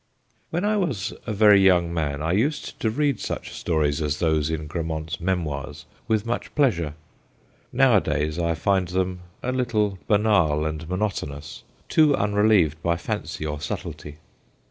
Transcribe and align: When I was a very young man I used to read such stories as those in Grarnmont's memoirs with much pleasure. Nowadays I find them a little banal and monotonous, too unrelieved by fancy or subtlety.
When 0.49 0.65
I 0.65 0.77
was 0.77 1.13
a 1.27 1.31
very 1.31 1.61
young 1.61 1.93
man 1.93 2.23
I 2.23 2.31
used 2.31 2.79
to 2.79 2.89
read 2.89 3.19
such 3.19 3.51
stories 3.53 4.01
as 4.01 4.17
those 4.17 4.49
in 4.49 4.65
Grarnmont's 4.67 5.19
memoirs 5.21 5.85
with 6.07 6.25
much 6.25 6.55
pleasure. 6.55 6.95
Nowadays 7.71 8.39
I 8.39 8.55
find 8.55 8.87
them 8.87 9.19
a 9.43 9.51
little 9.51 9.99
banal 10.07 10.65
and 10.65 10.89
monotonous, 10.89 11.61
too 11.87 12.15
unrelieved 12.15 12.81
by 12.81 12.97
fancy 12.97 13.45
or 13.45 13.61
subtlety. 13.61 14.17